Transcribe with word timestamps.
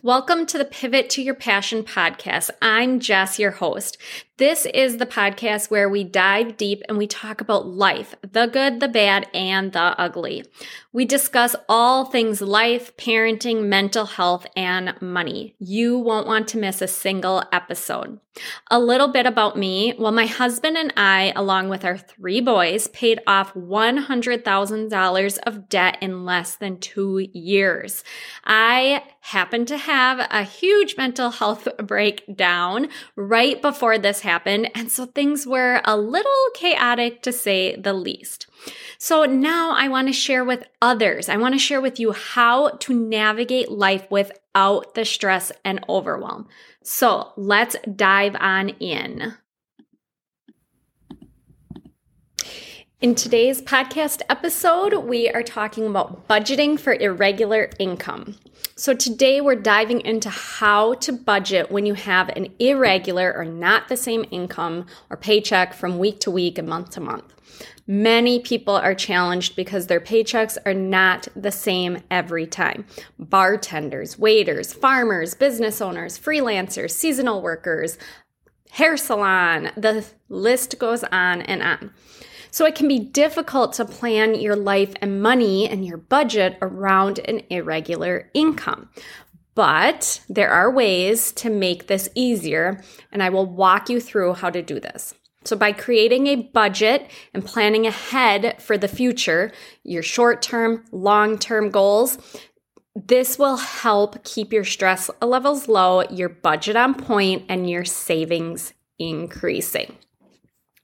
Welcome 0.00 0.46
to 0.46 0.58
the 0.58 0.64
Pivot 0.64 1.10
to 1.10 1.22
Your 1.22 1.34
Passion 1.34 1.84
podcast. 1.84 2.50
I'm 2.60 2.98
Jess, 2.98 3.38
your 3.38 3.52
host. 3.52 3.98
This 4.38 4.64
is 4.64 4.96
the 4.96 5.04
podcast 5.04 5.70
where 5.70 5.90
we 5.90 6.04
dive 6.04 6.56
deep 6.56 6.80
and 6.88 6.96
we 6.96 7.06
talk 7.06 7.42
about 7.42 7.66
life 7.66 8.14
the 8.22 8.46
good, 8.46 8.80
the 8.80 8.88
bad, 8.88 9.28
and 9.34 9.72
the 9.72 9.94
ugly. 10.00 10.42
We 10.90 11.04
discuss 11.04 11.54
all 11.68 12.06
things 12.06 12.40
life, 12.40 12.96
parenting, 12.96 13.64
mental 13.64 14.06
health, 14.06 14.46
and 14.56 14.94
money. 15.02 15.54
You 15.58 15.98
won't 15.98 16.26
want 16.26 16.48
to 16.48 16.58
miss 16.58 16.80
a 16.80 16.88
single 16.88 17.42
episode. 17.52 18.20
A 18.70 18.80
little 18.80 19.08
bit 19.08 19.26
about 19.26 19.58
me. 19.58 19.94
Well, 19.98 20.12
my 20.12 20.24
husband 20.24 20.78
and 20.78 20.92
I, 20.96 21.34
along 21.36 21.68
with 21.68 21.84
our 21.84 21.98
three 21.98 22.40
boys, 22.40 22.88
paid 22.88 23.20
off 23.26 23.52
$100,000 23.52 25.38
of 25.46 25.68
debt 25.68 25.98
in 26.00 26.24
less 26.24 26.54
than 26.56 26.78
two 26.78 27.26
years. 27.34 28.02
I 28.44 29.04
happened 29.20 29.68
to 29.68 29.76
have 29.76 30.26
a 30.30 30.44
huge 30.44 30.96
mental 30.96 31.30
health 31.30 31.68
breakdown 31.84 32.88
right 33.16 33.60
before 33.60 33.98
this 33.98 34.20
happened. 34.22 34.70
And 34.74 34.90
so 34.90 35.06
things 35.06 35.46
were 35.46 35.80
a 35.84 35.96
little 35.96 36.32
chaotic 36.54 37.22
to 37.22 37.32
say 37.32 37.76
the 37.76 37.92
least. 37.92 38.46
So 38.98 39.24
now 39.24 39.72
I 39.72 39.88
want 39.88 40.08
to 40.08 40.12
share 40.12 40.44
with 40.44 40.64
others. 40.80 41.28
I 41.28 41.36
want 41.36 41.54
to 41.54 41.58
share 41.58 41.80
with 41.80 42.00
you 42.00 42.12
how 42.12 42.70
to 42.70 42.94
navigate 42.94 43.70
life 43.70 44.10
without 44.10 44.94
the 44.94 45.04
stress 45.04 45.52
and 45.64 45.84
overwhelm. 45.88 46.48
So 46.82 47.32
let's 47.36 47.76
dive 47.94 48.36
on 48.38 48.70
in. 48.70 49.34
In 53.02 53.16
today's 53.16 53.60
podcast 53.60 54.22
episode, 54.30 54.94
we 54.94 55.28
are 55.28 55.42
talking 55.42 55.88
about 55.88 56.28
budgeting 56.28 56.78
for 56.78 56.94
irregular 56.94 57.68
income. 57.80 58.36
So, 58.76 58.94
today 58.94 59.40
we're 59.40 59.56
diving 59.56 60.02
into 60.02 60.30
how 60.30 60.94
to 60.94 61.12
budget 61.12 61.72
when 61.72 61.84
you 61.84 61.94
have 61.94 62.28
an 62.28 62.54
irregular 62.60 63.34
or 63.36 63.44
not 63.44 63.88
the 63.88 63.96
same 63.96 64.24
income 64.30 64.86
or 65.10 65.16
paycheck 65.16 65.74
from 65.74 65.98
week 65.98 66.20
to 66.20 66.30
week 66.30 66.58
and 66.58 66.68
month 66.68 66.90
to 66.90 67.00
month. 67.00 67.34
Many 67.88 68.38
people 68.38 68.76
are 68.76 68.94
challenged 68.94 69.56
because 69.56 69.88
their 69.88 70.00
paychecks 70.00 70.56
are 70.64 70.72
not 70.72 71.26
the 71.34 71.50
same 71.50 71.98
every 72.08 72.46
time. 72.46 72.86
Bartenders, 73.18 74.16
waiters, 74.16 74.72
farmers, 74.72 75.34
business 75.34 75.80
owners, 75.80 76.16
freelancers, 76.16 76.92
seasonal 76.92 77.42
workers, 77.42 77.98
hair 78.70 78.96
salon, 78.96 79.72
the 79.76 80.06
list 80.28 80.78
goes 80.78 81.02
on 81.02 81.42
and 81.42 81.64
on. 81.64 81.90
So 82.52 82.66
it 82.66 82.74
can 82.74 82.86
be 82.86 82.98
difficult 82.98 83.72
to 83.74 83.86
plan 83.86 84.34
your 84.34 84.56
life 84.56 84.92
and 85.00 85.22
money 85.22 85.66
and 85.68 85.84
your 85.86 85.96
budget 85.96 86.58
around 86.60 87.18
an 87.20 87.40
irregular 87.48 88.30
income. 88.34 88.90
But 89.54 90.20
there 90.28 90.50
are 90.50 90.70
ways 90.70 91.32
to 91.32 91.50
make 91.50 91.86
this 91.86 92.10
easier, 92.14 92.82
and 93.10 93.22
I 93.22 93.30
will 93.30 93.46
walk 93.46 93.88
you 93.88 94.00
through 94.00 94.34
how 94.34 94.50
to 94.50 94.62
do 94.62 94.78
this. 94.78 95.14
So, 95.44 95.56
by 95.56 95.72
creating 95.72 96.26
a 96.28 96.36
budget 96.36 97.10
and 97.34 97.44
planning 97.44 97.86
ahead 97.86 98.62
for 98.62 98.78
the 98.78 98.86
future, 98.86 99.50
your 99.82 100.02
short 100.02 100.40
term, 100.42 100.84
long 100.92 101.38
term 101.38 101.70
goals, 101.70 102.18
this 102.94 103.38
will 103.38 103.56
help 103.56 104.22
keep 104.24 104.52
your 104.52 104.64
stress 104.64 105.10
levels 105.20 105.68
low, 105.68 106.02
your 106.10 106.28
budget 106.28 106.76
on 106.76 106.94
point, 106.94 107.44
and 107.48 107.68
your 107.68 107.84
savings 107.84 108.74
increasing. 108.98 109.96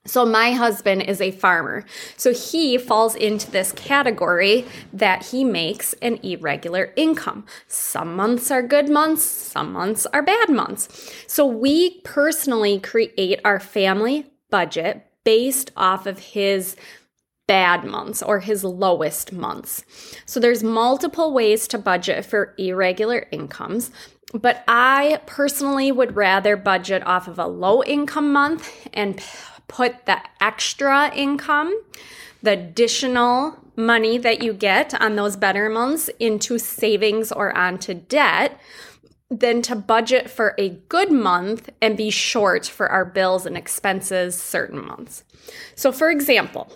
So, 0.05 0.25
my 0.25 0.53
husband 0.53 1.03
is 1.03 1.19
a 1.19 1.31
farmer. 1.31 1.83
So, 2.15 2.33
he 2.33 2.77
falls 2.77 3.15
into 3.15 3.51
this 3.51 3.73
category 3.73 4.65
that 4.93 5.27
he 5.27 5.43
makes 5.43 5.93
an 6.01 6.19
irregular 6.23 6.93
income. 6.95 7.45
Some 7.67 8.15
months 8.15 8.49
are 8.49 8.63
good 8.63 8.89
months, 8.89 9.23
some 9.23 9.73
months 9.73 10.05
are 10.07 10.23
bad 10.23 10.49
months. 10.49 10.87
So, 11.27 11.45
we 11.45 11.99
personally 12.01 12.79
create 12.79 13.41
our 13.43 13.59
family 13.59 14.25
budget 14.49 15.05
based 15.25 15.71
off 15.75 16.05
of 16.05 16.17
his 16.19 16.77
bad 17.45 17.83
months 17.83 18.23
or 18.23 18.39
his 18.39 18.63
lowest 18.63 19.33
months. 19.33 19.83
So, 20.25 20.39
there's 20.39 20.63
multiple 20.63 21.33
ways 21.33 21.67
to 21.67 21.77
budget 21.77 22.25
for 22.25 22.55
irregular 22.57 23.27
incomes. 23.31 23.91
But 24.33 24.63
I 24.67 25.21
personally 25.25 25.91
would 25.91 26.15
rather 26.15 26.55
budget 26.55 27.05
off 27.05 27.27
of 27.27 27.39
a 27.39 27.47
low 27.47 27.83
income 27.83 28.31
month 28.31 28.87
and 28.93 29.19
put 29.69 30.05
the 30.05 30.19
extra 30.41 31.15
income, 31.15 31.73
the 32.43 32.51
additional 32.51 33.57
money 33.77 34.17
that 34.17 34.43
you 34.43 34.51
get 34.51 34.99
on 34.99 35.15
those 35.15 35.37
better 35.37 35.69
months 35.69 36.09
into 36.19 36.57
savings 36.57 37.31
or 37.31 37.55
onto 37.57 37.93
debt 37.93 38.59
than 39.29 39.61
to 39.61 39.75
budget 39.75 40.29
for 40.29 40.55
a 40.57 40.69
good 40.89 41.11
month 41.11 41.69
and 41.81 41.95
be 41.95 42.09
short 42.09 42.65
for 42.65 42.89
our 42.89 43.05
bills 43.05 43.45
and 43.45 43.55
expenses 43.55 44.35
certain 44.35 44.85
months. 44.85 45.23
So, 45.75 45.91
for 45.91 46.09
example, 46.09 46.73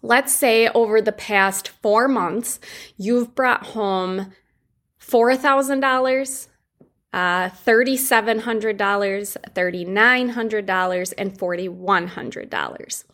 let's 0.00 0.32
say 0.32 0.68
over 0.68 1.02
the 1.02 1.12
past 1.12 1.68
four 1.68 2.06
months, 2.08 2.60
you've 2.96 3.34
brought 3.34 3.66
home 3.66 4.32
$4,000, 5.00 6.48
uh, 7.14 7.48
$3,700, 7.48 9.36
$3,900, 9.54 11.14
and 11.16 11.38
$4,100. 11.38 13.04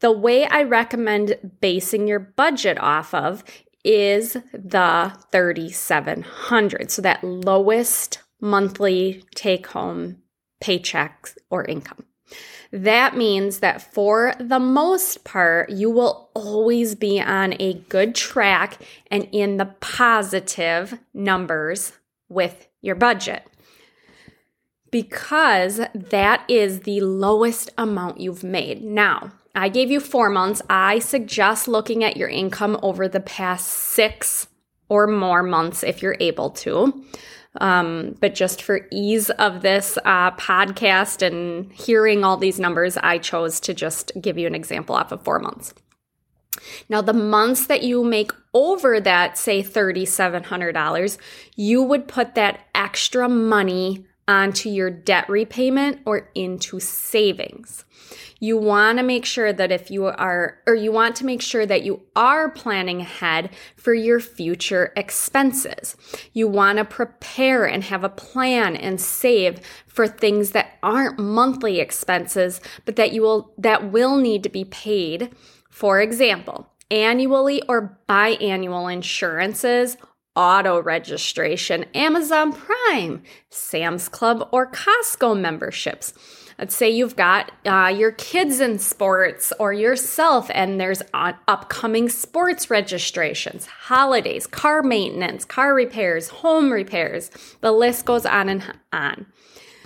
The 0.00 0.12
way 0.12 0.46
I 0.46 0.62
recommend 0.62 1.52
basing 1.60 2.08
your 2.08 2.18
budget 2.18 2.78
off 2.78 3.12
of 3.12 3.44
is 3.84 4.38
the 4.52 5.12
3700 5.32 6.90
so 6.90 7.02
that 7.02 7.22
lowest 7.22 8.22
monthly 8.40 9.22
take 9.34 9.66
home 9.68 10.22
paycheck 10.60 11.28
or 11.50 11.64
income 11.66 12.06
that 12.72 13.16
means 13.16 13.60
that 13.60 13.80
for 13.80 14.34
the 14.40 14.58
most 14.58 15.22
part, 15.24 15.70
you 15.70 15.88
will 15.88 16.30
always 16.34 16.96
be 16.96 17.20
on 17.20 17.54
a 17.60 17.74
good 17.88 18.14
track 18.14 18.82
and 19.08 19.28
in 19.30 19.56
the 19.56 19.66
positive 19.80 20.98
numbers 21.14 21.92
with 22.28 22.68
your 22.86 22.94
budget 22.94 23.46
because 24.90 25.80
that 25.94 26.44
is 26.48 26.80
the 26.80 27.00
lowest 27.00 27.70
amount 27.76 28.18
you've 28.20 28.44
made. 28.44 28.82
Now, 28.82 29.32
I 29.54 29.68
gave 29.68 29.90
you 29.90 30.00
four 30.00 30.30
months. 30.30 30.62
I 30.70 31.00
suggest 31.00 31.68
looking 31.68 32.04
at 32.04 32.16
your 32.16 32.28
income 32.28 32.78
over 32.82 33.08
the 33.08 33.20
past 33.20 33.68
six 33.68 34.46
or 34.88 35.06
more 35.06 35.42
months 35.42 35.82
if 35.82 36.02
you're 36.02 36.16
able 36.20 36.50
to. 36.50 37.04
Um, 37.60 38.16
but 38.20 38.34
just 38.34 38.62
for 38.62 38.86
ease 38.92 39.30
of 39.30 39.62
this 39.62 39.98
uh, 40.04 40.30
podcast 40.32 41.26
and 41.26 41.72
hearing 41.72 42.22
all 42.22 42.36
these 42.36 42.60
numbers, 42.60 42.96
I 42.98 43.18
chose 43.18 43.60
to 43.60 43.74
just 43.74 44.12
give 44.20 44.36
you 44.36 44.46
an 44.46 44.54
example 44.54 44.94
off 44.94 45.10
of 45.10 45.24
four 45.24 45.38
months. 45.38 45.74
Now, 46.88 47.02
the 47.02 47.12
months 47.12 47.66
that 47.66 47.82
you 47.82 48.04
make 48.04 48.32
over 48.54 49.00
that, 49.00 49.38
say 49.38 49.62
$3,700, 49.62 51.18
you 51.54 51.82
would 51.82 52.08
put 52.08 52.34
that 52.34 52.60
extra 52.74 53.28
money 53.28 54.06
onto 54.28 54.68
your 54.68 54.90
debt 54.90 55.28
repayment 55.28 56.00
or 56.04 56.30
into 56.34 56.80
savings. 56.80 57.84
You 58.38 58.58
want 58.58 58.98
to 58.98 59.04
make 59.04 59.24
sure 59.24 59.52
that 59.52 59.72
if 59.72 59.90
you 59.90 60.06
are, 60.06 60.58
or 60.66 60.74
you 60.74 60.92
want 60.92 61.16
to 61.16 61.26
make 61.26 61.40
sure 61.40 61.64
that 61.64 61.84
you 61.84 62.02
are 62.14 62.50
planning 62.50 63.00
ahead 63.00 63.50
for 63.76 63.94
your 63.94 64.20
future 64.20 64.92
expenses. 64.96 65.96
You 66.32 66.46
want 66.48 66.78
to 66.78 66.84
prepare 66.84 67.64
and 67.64 67.84
have 67.84 68.04
a 68.04 68.10
plan 68.10 68.76
and 68.76 69.00
save 69.00 69.60
for 69.86 70.06
things 70.06 70.50
that 70.50 70.76
aren't 70.82 71.18
monthly 71.18 71.80
expenses, 71.80 72.60
but 72.84 72.96
that 72.96 73.12
you 73.12 73.22
will, 73.22 73.54
that 73.56 73.90
will 73.90 74.16
need 74.16 74.42
to 74.42 74.50
be 74.50 74.64
paid 74.64 75.34
for 75.76 76.00
example, 76.00 76.66
annually 76.90 77.60
or 77.68 77.98
biannual 78.08 78.90
insurances, 78.90 79.98
auto 80.34 80.80
registration, 80.80 81.84
Amazon 81.94 82.54
Prime, 82.54 83.22
Sam's 83.50 84.08
Club, 84.08 84.48
or 84.52 84.72
Costco 84.72 85.38
memberships. 85.38 86.14
Let's 86.58 86.74
say 86.74 86.88
you've 86.88 87.14
got 87.14 87.52
uh, 87.66 87.92
your 87.94 88.12
kids 88.12 88.58
in 88.58 88.78
sports 88.78 89.52
or 89.60 89.74
yourself, 89.74 90.50
and 90.54 90.80
there's 90.80 91.02
upcoming 91.12 92.08
sports 92.08 92.70
registrations, 92.70 93.66
holidays, 93.66 94.46
car 94.46 94.82
maintenance, 94.82 95.44
car 95.44 95.74
repairs, 95.74 96.28
home 96.28 96.72
repairs. 96.72 97.30
The 97.60 97.72
list 97.72 98.06
goes 98.06 98.24
on 98.24 98.48
and 98.48 98.64
on. 98.94 99.26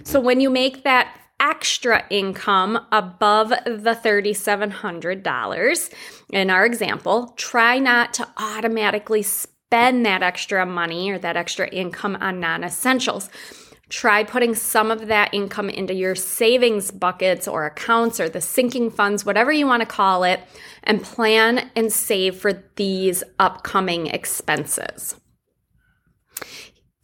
So 0.04 0.20
when 0.20 0.40
you 0.40 0.50
make 0.50 0.84
that 0.84 1.19
extra 1.40 2.04
income 2.10 2.86
above 2.92 3.48
the 3.48 3.98
$3,700 4.04 5.94
in 6.32 6.50
our 6.50 6.64
example, 6.64 7.34
try 7.36 7.78
not 7.78 8.14
to 8.14 8.28
automatically 8.36 9.22
spend 9.22 10.06
that 10.06 10.22
extra 10.22 10.64
money 10.66 11.10
or 11.10 11.18
that 11.18 11.36
extra 11.36 11.68
income 11.68 12.16
on 12.20 12.40
non 12.40 12.62
essentials. 12.62 13.30
Try 13.88 14.22
putting 14.22 14.54
some 14.54 14.92
of 14.92 15.08
that 15.08 15.34
income 15.34 15.68
into 15.68 15.92
your 15.94 16.14
savings 16.14 16.92
buckets 16.92 17.48
or 17.48 17.66
accounts 17.66 18.20
or 18.20 18.28
the 18.28 18.40
sinking 18.40 18.90
funds, 18.90 19.26
whatever 19.26 19.50
you 19.50 19.66
want 19.66 19.80
to 19.80 19.86
call 19.86 20.22
it, 20.22 20.40
and 20.84 21.02
plan 21.02 21.72
and 21.74 21.92
save 21.92 22.36
for 22.36 22.62
these 22.76 23.24
upcoming 23.40 24.06
expenses. 24.06 25.19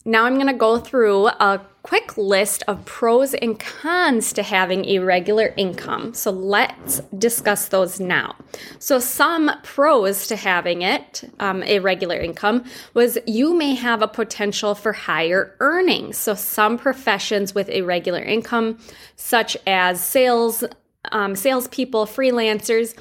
Now 0.07 0.23
I'm 0.23 0.35
going 0.35 0.47
to 0.47 0.53
go 0.53 0.79
through 0.79 1.27
a 1.27 1.59
quick 1.83 2.17
list 2.17 2.63
of 2.69 2.85
pros 2.85 3.33
and 3.33 3.59
cons 3.59 4.31
to 4.33 4.41
having 4.41 4.85
irregular 4.85 5.53
income. 5.57 6.13
So 6.13 6.31
let's 6.31 7.01
discuss 7.17 7.67
those 7.67 7.99
now. 7.99 8.37
So, 8.79 8.99
some 8.99 9.51
pros 9.63 10.27
to 10.27 10.37
having 10.37 10.81
it, 10.81 11.29
um, 11.41 11.61
irregular 11.61 12.15
income, 12.15 12.63
was 12.93 13.17
you 13.27 13.53
may 13.53 13.75
have 13.75 14.01
a 14.01 14.07
potential 14.07 14.75
for 14.75 14.93
higher 14.93 15.57
earnings. 15.59 16.17
So, 16.17 16.35
some 16.35 16.77
professions 16.77 17.53
with 17.53 17.67
irregular 17.67 18.21
income, 18.21 18.79
such 19.17 19.57
as 19.67 20.01
sales, 20.01 20.63
um, 21.11 21.35
salespeople, 21.35 22.05
freelancers, 22.05 22.95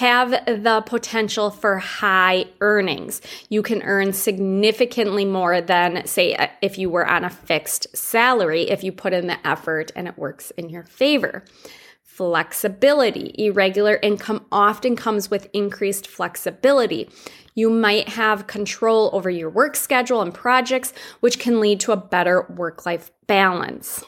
have 0.00 0.30
the 0.46 0.82
potential 0.86 1.50
for 1.50 1.76
high 1.76 2.46
earnings. 2.62 3.20
You 3.50 3.62
can 3.62 3.82
earn 3.82 4.14
significantly 4.14 5.26
more 5.26 5.60
than, 5.60 6.06
say, 6.06 6.34
uh, 6.34 6.46
if 6.62 6.78
you 6.78 6.88
were 6.88 7.06
on 7.06 7.22
a 7.22 7.28
fixed 7.28 7.94
salary, 7.94 8.62
if 8.70 8.82
you 8.82 8.92
put 8.92 9.12
in 9.12 9.26
the 9.26 9.46
effort 9.46 9.92
and 9.94 10.08
it 10.08 10.16
works 10.16 10.52
in 10.52 10.70
your 10.70 10.84
favor. 10.84 11.44
Flexibility. 12.02 13.34
Irregular 13.36 13.98
income 14.02 14.46
often 14.50 14.96
comes 14.96 15.30
with 15.30 15.50
increased 15.52 16.06
flexibility. 16.06 17.10
You 17.54 17.68
might 17.68 18.08
have 18.08 18.46
control 18.46 19.10
over 19.12 19.28
your 19.28 19.50
work 19.50 19.76
schedule 19.76 20.22
and 20.22 20.32
projects, 20.32 20.94
which 21.20 21.38
can 21.38 21.60
lead 21.60 21.78
to 21.80 21.92
a 21.92 21.96
better 21.98 22.46
work 22.48 22.86
life 22.86 23.10
balance. 23.26 24.02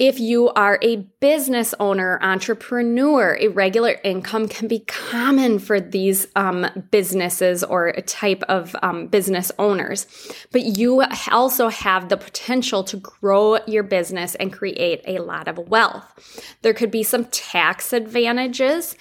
If 0.00 0.18
you 0.18 0.48
are 0.52 0.78
a 0.80 0.96
business 1.20 1.74
owner, 1.78 2.18
entrepreneur, 2.22 3.36
irregular 3.36 4.00
income 4.02 4.48
can 4.48 4.66
be 4.66 4.78
common 4.78 5.58
for 5.58 5.78
these 5.78 6.26
um, 6.36 6.66
businesses 6.90 7.62
or 7.62 7.88
a 7.88 8.00
type 8.00 8.42
of 8.44 8.74
um, 8.82 9.08
business 9.08 9.52
owners. 9.58 10.06
But 10.52 10.62
you 10.62 11.04
also 11.30 11.68
have 11.68 12.08
the 12.08 12.16
potential 12.16 12.82
to 12.84 12.96
grow 12.96 13.58
your 13.66 13.82
business 13.82 14.34
and 14.36 14.50
create 14.50 15.02
a 15.06 15.18
lot 15.18 15.48
of 15.48 15.58
wealth. 15.68 16.56
There 16.62 16.72
could 16.72 16.90
be 16.90 17.02
some 17.02 17.26
tax 17.26 17.92
advantages 17.92 18.96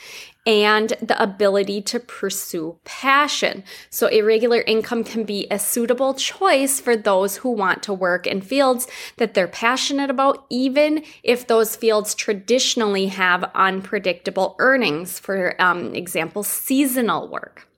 and 0.49 0.89
the 0.99 1.21
ability 1.21 1.79
to 1.79 1.99
pursue 1.99 2.75
passion. 2.83 3.63
So, 3.91 4.07
irregular 4.07 4.61
income 4.61 5.03
can 5.03 5.23
be 5.23 5.45
a 5.51 5.59
suitable 5.59 6.15
choice 6.15 6.79
for 6.79 6.97
those 6.97 7.37
who 7.37 7.51
want 7.51 7.83
to 7.83 7.93
work 7.93 8.25
in 8.25 8.41
fields 8.41 8.87
that 9.17 9.35
they're 9.35 9.47
passionate 9.47 10.09
about, 10.09 10.47
even 10.49 11.03
if 11.21 11.45
those 11.45 11.75
fields 11.75 12.15
traditionally 12.15 13.05
have 13.07 13.51
unpredictable 13.53 14.55
earnings. 14.57 15.19
For 15.19 15.55
um, 15.61 15.93
example, 15.93 16.41
seasonal 16.41 17.27
work. 17.27 17.68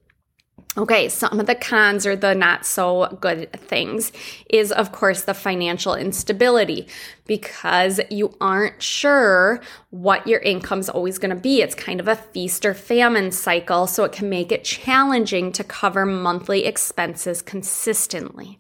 Okay, 0.78 1.10
some 1.10 1.38
of 1.38 1.48
the 1.48 1.56
cons 1.56 2.06
or 2.06 2.16
the 2.16 2.34
not 2.34 2.66
so 2.66 3.18
good 3.20 3.52
things 3.52 4.14
is, 4.50 4.72
of 4.72 4.94
course, 4.94 5.24
the 5.24 5.34
financial 5.34 5.96
instability 5.96 6.88
because 7.26 8.00
you 8.10 8.34
aren't 8.40 8.82
sure 8.82 9.60
what 9.90 10.26
your 10.26 10.40
income's 10.40 10.88
always 10.88 11.18
going 11.20 11.36
to 11.36 11.42
be. 11.42 11.62
It's 11.62 11.76
kind 11.76 12.00
of 12.00 12.08
a 12.08 12.16
feast 12.16 12.66
or 12.66 12.74
famine 12.74 13.32
cycle, 13.32 13.86
so 13.86 14.06
it 14.06 14.14
can 14.14 14.30
make 14.30 14.50
it 14.54 14.64
challenging 14.64 15.52
to 15.52 15.64
cover 15.66 16.06
monthly 16.06 16.64
expenses 16.64 17.42
consistently. 17.42 18.58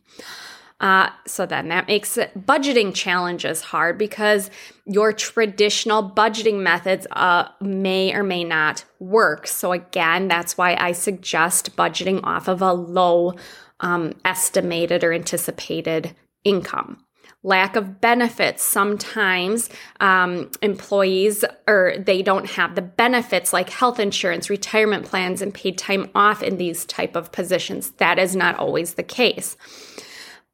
Uh, 0.81 1.11
so 1.27 1.45
then 1.45 1.67
that 1.67 1.87
makes 1.87 2.17
budgeting 2.17 2.93
challenges 2.93 3.61
hard 3.61 3.99
because 3.99 4.49
your 4.85 5.13
traditional 5.13 6.09
budgeting 6.09 6.61
methods 6.63 7.05
uh, 7.11 7.47
may 7.61 8.11
or 8.13 8.23
may 8.23 8.43
not 8.43 8.83
work. 8.99 9.45
So 9.45 9.73
again, 9.73 10.27
that's 10.27 10.57
why 10.57 10.75
I 10.79 10.93
suggest 10.93 11.75
budgeting 11.75 12.19
off 12.23 12.47
of 12.47 12.63
a 12.63 12.73
low 12.73 13.35
um, 13.79 14.13
estimated 14.25 15.03
or 15.03 15.13
anticipated 15.13 16.15
income. 16.43 17.05
Lack 17.43 17.75
of 17.75 18.01
benefits. 18.01 18.63
Sometimes 18.63 19.69
um, 19.99 20.49
employees 20.63 21.45
or 21.67 21.93
they 21.97 22.23
don't 22.23 22.49
have 22.51 22.73
the 22.73 22.81
benefits 22.81 23.53
like 23.53 23.69
health 23.69 23.99
insurance 23.99 24.49
retirement 24.49 25.05
plans 25.05 25.43
and 25.43 25.53
paid 25.53 25.77
time 25.77 26.09
off 26.15 26.41
in 26.41 26.57
these 26.57 26.85
type 26.85 27.15
of 27.15 27.31
positions. 27.31 27.91
That 27.91 28.17
is 28.17 28.35
not 28.35 28.55
always 28.57 28.95
the 28.95 29.03
case 29.03 29.57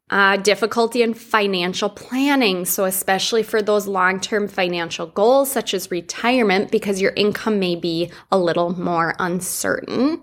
uh, 0.10 0.38
difficulty 0.38 1.02
in 1.02 1.14
financial 1.14 1.90
planning. 1.90 2.66
So, 2.66 2.86
especially 2.86 3.44
for 3.44 3.62
those 3.62 3.88
long 3.88 4.20
term 4.20 4.48
financial 4.48 5.08
goals, 5.08 5.52
such 5.52 5.74
as 5.74 5.92
retirement, 5.92 6.72
because 6.72 7.02
your 7.02 7.14
income 7.16 7.60
may 7.60 7.76
be 7.76 8.12
a 8.32 8.38
little 8.38 8.78
more 8.80 9.16
uncertain. 9.20 10.22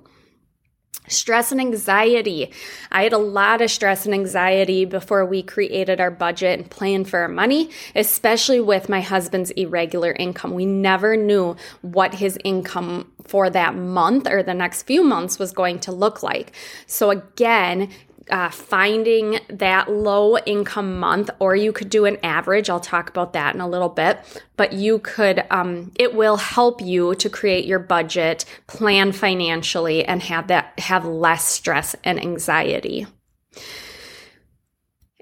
Stress 1.06 1.52
and 1.52 1.60
anxiety. 1.60 2.50
I 2.90 3.02
had 3.02 3.12
a 3.12 3.18
lot 3.18 3.60
of 3.60 3.70
stress 3.70 4.06
and 4.06 4.14
anxiety 4.14 4.86
before 4.86 5.26
we 5.26 5.42
created 5.42 6.00
our 6.00 6.10
budget 6.10 6.58
and 6.58 6.70
planned 6.70 7.10
for 7.10 7.18
our 7.18 7.28
money, 7.28 7.68
especially 7.94 8.58
with 8.58 8.88
my 8.88 9.02
husband's 9.02 9.50
irregular 9.50 10.12
income. 10.12 10.54
We 10.54 10.64
never 10.64 11.14
knew 11.14 11.56
what 11.82 12.14
his 12.14 12.38
income 12.42 13.12
for 13.22 13.50
that 13.50 13.74
month 13.74 14.26
or 14.26 14.42
the 14.42 14.54
next 14.54 14.84
few 14.84 15.04
months 15.04 15.38
was 15.38 15.52
going 15.52 15.80
to 15.80 15.92
look 15.92 16.22
like. 16.22 16.52
So, 16.86 17.10
again, 17.10 17.90
uh, 18.30 18.50
finding 18.50 19.40
that 19.48 19.90
low 19.90 20.38
income 20.38 20.98
month, 20.98 21.30
or 21.38 21.54
you 21.54 21.72
could 21.72 21.90
do 21.90 22.04
an 22.04 22.18
average. 22.22 22.70
I'll 22.70 22.80
talk 22.80 23.08
about 23.08 23.32
that 23.34 23.54
in 23.54 23.60
a 23.60 23.68
little 23.68 23.88
bit. 23.88 24.18
But 24.56 24.72
you 24.72 24.98
could, 25.00 25.44
um, 25.50 25.92
it 25.98 26.14
will 26.14 26.36
help 26.36 26.80
you 26.80 27.14
to 27.16 27.28
create 27.28 27.64
your 27.64 27.78
budget, 27.78 28.44
plan 28.66 29.12
financially, 29.12 30.04
and 30.04 30.22
have 30.22 30.48
that 30.48 30.78
have 30.78 31.04
less 31.04 31.44
stress 31.44 31.94
and 32.04 32.20
anxiety. 32.20 33.06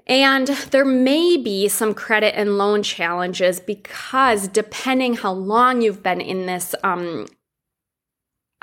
And 0.05 0.47
there 0.47 0.85
may 0.85 1.37
be 1.37 1.69
some 1.69 1.93
credit 1.93 2.37
and 2.37 2.57
loan 2.57 2.83
challenges 2.83 3.59
because 3.59 4.49
depending 4.49 5.15
how 5.15 5.31
long 5.31 5.81
you've 5.81 6.03
been 6.03 6.19
in 6.19 6.45
this 6.45 6.75
um, 6.83 7.27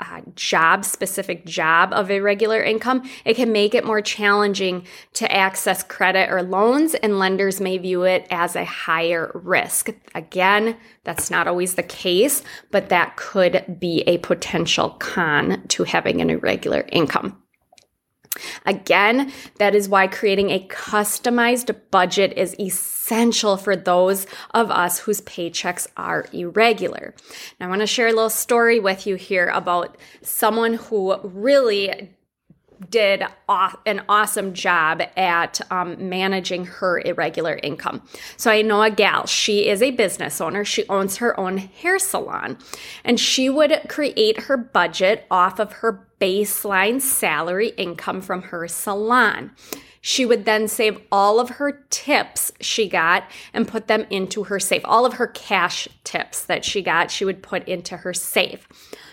uh, 0.01 0.21
job 0.35 0.83
specific 0.83 1.45
job 1.45 1.93
of 1.93 2.09
irregular 2.09 2.61
income, 2.61 3.07
it 3.23 3.35
can 3.35 3.51
make 3.51 3.75
it 3.75 3.85
more 3.85 4.01
challenging 4.01 4.85
to 5.13 5.31
access 5.31 5.83
credit 5.83 6.29
or 6.29 6.41
loans, 6.41 6.95
and 6.95 7.19
lenders 7.19 7.61
may 7.61 7.77
view 7.77 8.03
it 8.03 8.27
as 8.29 8.55
a 8.55 8.65
higher 8.65 9.31
risk. 9.33 9.91
Again, 10.15 10.75
that's 11.03 11.31
not 11.31 11.47
always 11.47 11.75
the 11.75 11.83
case, 11.83 12.43
but 12.71 12.89
that 12.89 13.15
could 13.15 13.79
be 13.79 14.01
a 14.07 14.17
potential 14.19 14.91
con 14.99 15.65
to 15.69 15.83
having 15.83 16.21
an 16.21 16.29
irregular 16.29 16.85
income. 16.91 17.40
Again, 18.65 19.31
that 19.57 19.75
is 19.75 19.89
why 19.89 20.07
creating 20.07 20.49
a 20.49 20.65
customized 20.67 21.75
budget 21.91 22.33
is 22.37 22.55
essential 22.59 23.57
for 23.57 23.75
those 23.75 24.25
of 24.51 24.71
us 24.71 24.99
whose 24.99 25.21
paychecks 25.21 25.87
are 25.97 26.27
irregular. 26.31 27.13
Now, 27.59 27.67
I 27.67 27.69
want 27.69 27.81
to 27.81 27.87
share 27.87 28.07
a 28.07 28.13
little 28.13 28.29
story 28.29 28.79
with 28.79 29.05
you 29.05 29.15
here 29.15 29.47
about 29.47 29.97
someone 30.21 30.75
who 30.75 31.17
really 31.23 32.11
did 32.89 33.23
an 33.49 34.01
awesome 34.09 34.53
job 34.53 35.01
at 35.15 35.61
um, 35.71 36.09
managing 36.09 36.65
her 36.65 36.99
irregular 37.05 37.59
income. 37.61 38.01
So 38.37 38.51
I 38.51 38.61
know 38.61 38.81
a 38.81 38.89
gal, 38.89 39.25
she 39.27 39.67
is 39.67 39.81
a 39.81 39.91
business 39.91 40.41
owner. 40.41 40.65
She 40.65 40.87
owns 40.87 41.17
her 41.17 41.39
own 41.39 41.57
hair 41.57 41.99
salon, 41.99 42.57
and 43.03 43.19
she 43.19 43.49
would 43.49 43.81
create 43.87 44.41
her 44.41 44.57
budget 44.57 45.25
off 45.29 45.59
of 45.59 45.73
her 45.73 46.07
baseline 46.19 47.01
salary 47.01 47.69
income 47.69 48.21
from 48.21 48.43
her 48.43 48.67
salon. 48.67 49.51
She 50.01 50.25
would 50.25 50.45
then 50.45 50.67
save 50.67 50.99
all 51.11 51.39
of 51.39 51.49
her 51.49 51.83
tips 51.91 52.51
she 52.59 52.89
got 52.89 53.23
and 53.53 53.67
put 53.67 53.87
them 53.87 54.07
into 54.09 54.45
her 54.45 54.59
safe. 54.59 54.81
All 54.83 55.05
of 55.05 55.13
her 55.13 55.27
cash 55.27 55.87
tips 56.03 56.43
that 56.45 56.65
she 56.65 56.81
got, 56.81 57.11
she 57.11 57.23
would 57.23 57.43
put 57.43 57.67
into 57.67 57.97
her 57.97 58.13
safe. 58.13 58.67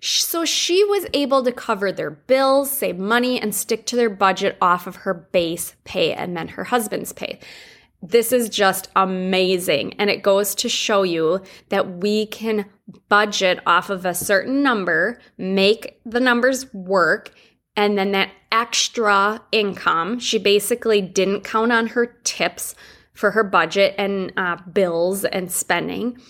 So 0.00 0.44
she 0.44 0.84
was 0.84 1.06
able 1.12 1.42
to 1.42 1.52
cover 1.52 1.90
their 1.90 2.10
bills, 2.10 2.70
save 2.70 2.98
money, 2.98 3.40
and 3.40 3.54
stick 3.54 3.84
to 3.86 3.96
their 3.96 4.10
budget 4.10 4.56
off 4.60 4.86
of 4.86 4.96
her 4.96 5.14
base 5.14 5.74
pay 5.84 6.12
and 6.12 6.36
then 6.36 6.48
her 6.48 6.64
husband's 6.64 7.12
pay. 7.12 7.40
This 8.00 8.30
is 8.30 8.48
just 8.48 8.88
amazing. 8.94 9.94
And 9.98 10.08
it 10.08 10.22
goes 10.22 10.54
to 10.56 10.68
show 10.68 11.02
you 11.02 11.42
that 11.70 11.98
we 11.98 12.26
can 12.26 12.66
budget 13.08 13.60
off 13.66 13.90
of 13.90 14.04
a 14.04 14.14
certain 14.14 14.62
number, 14.62 15.20
make 15.36 16.00
the 16.04 16.20
numbers 16.20 16.72
work, 16.72 17.32
and 17.76 17.98
then 17.98 18.12
that 18.12 18.30
extra 18.52 19.42
income, 19.52 20.18
she 20.18 20.38
basically 20.38 21.00
didn't 21.00 21.42
count 21.42 21.72
on 21.72 21.88
her 21.88 22.06
tips 22.24 22.74
for 23.14 23.32
her 23.32 23.44
budget 23.44 23.94
and 23.98 24.32
uh, 24.36 24.56
bills 24.72 25.24
and 25.24 25.50
spending. 25.50 26.20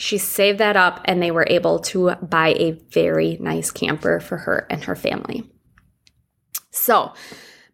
She 0.00 0.16
saved 0.16 0.60
that 0.60 0.78
up 0.78 1.02
and 1.04 1.22
they 1.22 1.30
were 1.30 1.46
able 1.50 1.78
to 1.80 2.12
buy 2.22 2.54
a 2.56 2.70
very 2.70 3.36
nice 3.38 3.70
camper 3.70 4.18
for 4.18 4.38
her 4.38 4.66
and 4.70 4.82
her 4.84 4.96
family. 4.96 5.44
So, 6.70 7.12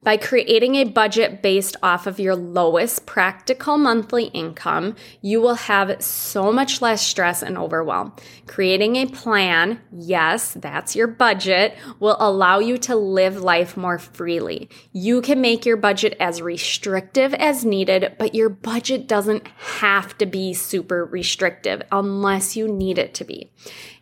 by 0.06 0.16
creating 0.16 0.76
a 0.76 0.84
budget 0.84 1.42
based 1.42 1.76
off 1.82 2.06
of 2.06 2.20
your 2.20 2.36
lowest 2.36 3.06
practical 3.06 3.76
monthly 3.76 4.26
income, 4.26 4.94
you 5.20 5.40
will 5.40 5.56
have 5.56 6.00
so 6.00 6.52
much 6.52 6.80
less 6.80 7.04
stress 7.04 7.42
and 7.42 7.58
overwhelm. 7.58 8.12
Creating 8.46 8.94
a 8.94 9.06
plan, 9.06 9.80
yes, 9.90 10.54
that's 10.54 10.94
your 10.94 11.08
budget, 11.08 11.76
will 11.98 12.16
allow 12.20 12.60
you 12.60 12.78
to 12.78 12.94
live 12.94 13.42
life 13.42 13.76
more 13.76 13.98
freely. 13.98 14.70
You 14.92 15.20
can 15.22 15.40
make 15.40 15.66
your 15.66 15.76
budget 15.76 16.16
as 16.20 16.40
restrictive 16.40 17.34
as 17.34 17.64
needed, 17.64 18.14
but 18.16 18.32
your 18.32 18.48
budget 18.48 19.08
doesn't 19.08 19.48
have 19.80 20.16
to 20.18 20.26
be 20.26 20.54
super 20.54 21.04
restrictive 21.04 21.82
unless 21.90 22.54
you 22.54 22.68
need 22.68 22.98
it 22.98 23.12
to 23.14 23.24
be. 23.24 23.50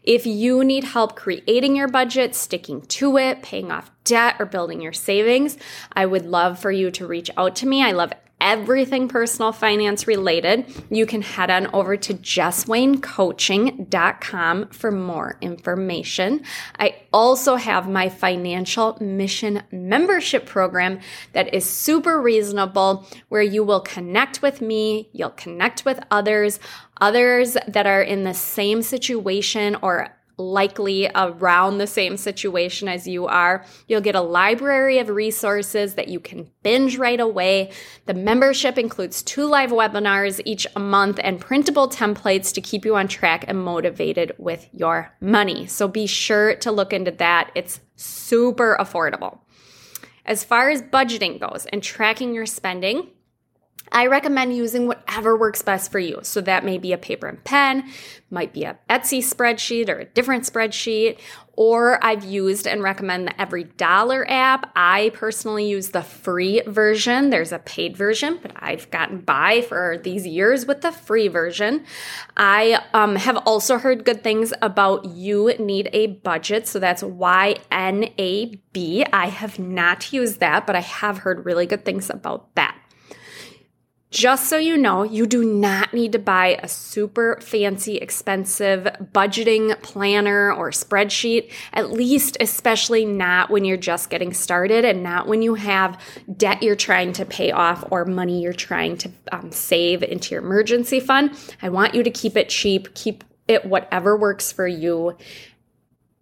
If 0.05 0.27
you 0.27 0.63
need 0.63 0.85
help 0.85 1.17
creating 1.17 1.77
your 1.77 1.89
budget, 1.89 2.35
sticking 2.35 2.83
to 2.83 3.17
it, 3.17 3.43
paying 3.43 3.73
off 3.73 3.91
debt, 4.05 4.37
or 4.39 4.45
building 4.45 4.83
your 4.83 4.93
savings, 4.93 5.57
I 5.95 6.05
would 6.05 6.27
love 6.27 6.59
for 6.59 6.71
you 6.71 6.91
to 6.91 7.07
reach 7.07 7.31
out 7.39 7.57
to 7.57 7.67
me. 7.67 7.83
I 7.83 7.93
love 7.93 8.13
everything 8.45 9.09
personal 9.09 9.51
finance 9.51 10.07
related, 10.07 10.67
you 10.91 11.07
can 11.07 11.23
head 11.23 11.51
on 11.51 11.67
over 11.75 11.97
to 11.97 12.15
jesswaynecoaching.com 12.15 14.69
for 14.69 14.93
more 14.93 15.39
information. 15.41 16.45
I 16.79 16.95
also 17.13 17.57
have 17.57 17.89
my 17.89 18.09
financial 18.11 18.97
mission 19.01 19.65
membership 19.73 20.47
program 20.47 21.01
that 21.33 21.53
is 21.55 21.65
super 21.65 22.21
reasonable 22.21 23.07
where 23.31 23.43
you 23.43 23.65
will 23.65 23.81
connect 23.81 24.43
with 24.43 24.61
me, 24.61 25.09
you'll 25.13 25.31
connect 25.31 25.87
with 25.87 25.99
others, 26.11 26.61
others 27.01 27.57
that 27.67 27.87
are 27.87 28.03
in 28.03 28.25
the 28.25 28.35
same 28.35 28.83
situation 28.83 29.79
or 29.81 30.15
likely 30.37 31.09
around 31.15 31.79
the 31.79 31.87
same 31.87 32.17
situation 32.17 32.89
as 32.89 33.07
you 33.07 33.27
are. 33.27 33.65
You'll 33.87 34.01
get 34.01 34.15
a 34.15 34.21
library 34.21 34.99
of 34.99 35.09
resources 35.09 35.95
that 35.95 36.09
you 36.09 36.21
can 36.21 36.51
binge 36.63 36.99
right 36.99 37.21
away. 37.21 37.71
The 38.07 38.15
membership 38.15 38.79
includes 38.79 39.23
two 39.23 39.47
live 39.47 39.71
webinars 39.71 40.41
each 40.45 40.67
month 40.77 41.21
and 41.23 41.41
printable 41.41 41.89
templates 41.89 42.53
to 42.55 42.61
keep 42.61 42.85
you 42.85 42.97
on 42.97 43.09
track 43.09 43.45
and 43.47 43.65
motivated 43.65 44.33
with 44.39 44.69
your 44.73 45.15
money. 45.21 45.67
So 45.67 45.89
be 45.89 46.07
sure 46.07 46.57
to 46.57 46.73
look 46.73 46.93
into 46.93 47.11
that. 47.13 47.51
It's 47.55 47.81
super 47.97 48.77
affordable. 48.81 49.39
As 50.27 50.43
far 50.43 50.71
as 50.71 50.83
budgeting 50.83 51.39
goes 51.39 51.67
and 51.67 51.83
tracking 51.83 52.35
your 52.35 52.47
spending, 52.47 53.09
I 53.95 54.09
recommend 54.09 54.57
using 54.57 54.89
whatever 54.89 55.39
works 55.39 55.63
best 55.63 55.93
for 55.93 56.01
you. 56.01 56.19
So 56.23 56.41
that 56.43 56.65
may 56.65 56.79
be 56.79 56.93
a 56.93 56.99
paper 56.99 57.29
and 57.29 57.43
pen, 57.45 57.89
might 58.29 58.53
be 58.53 58.65
a 58.65 58.77
Etsy 58.91 59.21
spreadsheet 59.21 59.89
or 59.89 60.01
a 60.01 60.05
different 60.05 60.43
spreadsheet, 60.43 61.21
or 61.57 62.05
I've 62.05 62.25
used 62.25 62.67
and 62.67 62.83
recommend 62.83 63.29
the 63.29 63.41
Every 63.41 63.63
Dollar 63.63 64.29
app. 64.29 64.73
I 64.75 65.13
personally 65.15 65.69
use 65.69 65.91
the 65.91 66.03
free 66.03 66.61
version. 66.67 67.31
There's 67.31 67.53
a 67.53 67.61
paid 67.61 67.97
version, 67.97 68.41
but 68.43 68.51
I've 68.57 68.91
gotten 68.91 69.21
by 69.21 69.63
for 69.63 69.99
these 70.03 70.27
years 70.27 70.67
with 70.67 70.81
the 70.81 70.91
free 70.91 71.29
version. 71.29 71.85
I 72.37 72.85
um, 72.93 73.15
have 73.15 73.37
also 73.47 73.79
heard 73.79 74.05
good 74.05 74.25
things 74.25 74.53
about 74.61 75.05
You 75.05 75.55
Need 75.61 75.91
a 75.93 76.09
Budget. 76.09 76.67
So 76.67 76.81
that's 76.81 77.05
Y 77.05 77.55
N 77.71 78.11
A 78.19 78.47
B. 78.73 79.07
I 79.13 79.29
have 79.29 79.61
not 79.61 80.13
used 80.13 80.41
that, 80.41 80.67
but 80.67 80.75
I 80.75 80.81
have 80.81 81.19
heard 81.19 81.47
really 81.47 81.67
good 81.67 81.85
things 81.85 82.11
about 82.11 82.53
that. 82.57 82.77
Just 84.15 84.49
so 84.49 84.59
you 84.59 84.77
know, 84.77 85.03
you 85.03 85.27
do 85.27 85.43
not 85.43 85.93
need 85.93 86.13
to 86.13 86.21
buy 86.21 86.57
a 86.63 86.69
super 86.69 87.37
fancy, 87.43 87.97
expensive 87.97 88.85
budgeting 89.13 89.83
planner 89.83 90.53
or 90.53 90.71
spreadsheet, 90.71 91.51
at 91.73 91.91
least, 91.91 92.37
especially 92.39 93.05
not 93.05 93.51
when 93.51 93.65
you're 93.65 93.77
just 93.77 94.11
getting 94.11 94.33
started 94.33 94.85
and 94.85 95.03
not 95.03 95.27
when 95.27 95.43
you 95.43 95.55
have 95.55 96.01
debt 96.37 96.63
you're 96.63 96.77
trying 96.77 97.13
to 97.15 97.25
pay 97.25 97.51
off 97.51 97.85
or 97.91 98.05
money 98.05 98.41
you're 98.41 98.53
trying 98.53 98.97
to 98.99 99.11
um, 99.33 99.51
save 99.51 100.05
into 100.05 100.33
your 100.33 100.45
emergency 100.45 101.01
fund. 101.01 101.37
I 101.61 101.69
want 101.71 101.97
you 101.97 102.05
to 102.05 102.11
keep 102.11 102.37
it 102.37 102.49
cheap, 102.49 102.95
keep 102.95 103.25
it 103.49 103.65
whatever 103.65 104.17
works 104.17 104.53
for 104.53 104.69
you. 104.69 105.17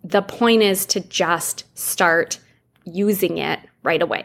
The 0.03 0.23
point 0.23 0.63
is 0.63 0.87
to 0.87 1.01
just 1.01 1.65
start 1.79 2.39
using 2.87 3.37
it 3.37 3.61
right 3.83 4.01
away. 4.01 4.25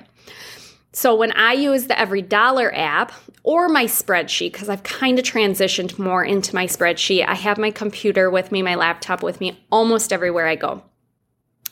So 0.97 1.13
when 1.13 1.31
I 1.33 1.53
use 1.53 1.85
the 1.85 1.99
Every 1.99 2.23
Dollar 2.23 2.73
app 2.73 3.11
or 3.43 3.69
my 3.69 3.85
spreadsheet, 3.85 4.51
because 4.51 4.67
I've 4.67 4.81
kind 4.81 5.19
of 5.19 5.25
transitioned 5.25 5.99
more 5.99 6.25
into 6.25 6.55
my 6.55 6.65
spreadsheet, 6.65 7.23
I 7.27 7.35
have 7.35 7.59
my 7.59 7.69
computer 7.69 8.31
with 8.31 8.51
me, 8.51 8.63
my 8.63 8.73
laptop 8.73 9.21
with 9.21 9.39
me 9.39 9.63
almost 9.71 10.11
everywhere 10.11 10.47
I 10.47 10.55
go. 10.55 10.81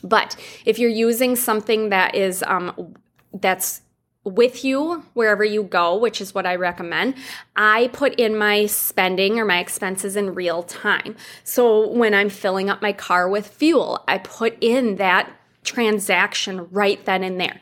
But 0.04 0.36
if 0.64 0.78
you're 0.78 0.92
using 0.92 1.36
something 1.36 1.90
that 1.90 2.14
is 2.14 2.44
um, 2.44 2.94
that's 3.34 3.82
with 4.24 4.64
you 4.64 5.04
wherever 5.16 5.44
you 5.44 5.64
go, 5.64 5.98
which 5.98 6.22
is 6.22 6.36
what 6.36 6.46
I 6.46 6.54
recommend, 6.54 7.16
I 7.56 7.88
put 7.94 8.14
in 8.20 8.38
my 8.38 8.68
spending 8.68 9.40
or 9.40 9.46
my 9.46 9.58
expenses 9.58 10.16
in 10.16 10.36
real 10.36 10.62
time. 10.62 11.16
So 11.44 11.90
when 11.90 12.14
I'm 12.14 12.30
filling 12.30 12.70
up 12.70 12.84
my 12.84 12.94
car 12.94 13.28
with 13.28 13.48
fuel, 13.48 14.04
I 14.08 14.20
put 14.20 14.56
in 14.62 14.98
that 14.98 15.32
transaction 15.64 16.68
right 16.70 17.04
then 17.06 17.24
and 17.24 17.42
there. 17.42 17.60